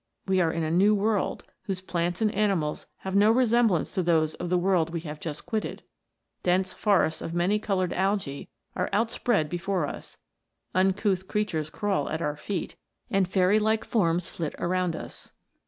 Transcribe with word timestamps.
We 0.25 0.41
are 0.41 0.51
in 0.51 0.63
a 0.63 0.71
new 0.71 0.95
world, 0.95 1.43
whose 1.65 1.79
plants 1.79 2.23
and 2.23 2.33
animals 2.33 2.87
have 3.05 3.15
no 3.15 3.29
resemblance 3.29 3.91
to 3.91 4.01
those 4.01 4.33
of 4.33 4.49
the 4.49 4.57
world 4.57 4.89
we 4.89 5.01
have 5.01 5.19
just 5.19 5.45
quitted. 5.45 5.83
Dense 6.41 6.73
forests 6.73 7.21
of 7.21 7.35
many 7.35 7.59
coloured 7.59 7.91
algoe 7.93 8.47
are 8.75 8.89
outspread 8.93 9.47
before 9.47 9.85
us; 9.85 10.17
uncouth 10.73 11.27
creatures 11.27 11.69
crawl 11.69 12.09
at 12.09 12.19
our 12.19 12.35
feet, 12.35 12.75
and 13.11 13.27
fairy 13.29 13.59
like 13.59 13.85
forms 13.85 14.27
flit 14.27 14.55
around 14.57 14.95
us. 14.95 15.33